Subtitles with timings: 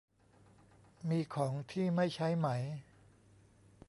[1.09, 2.47] มีของที่ไม่ใช้ไหม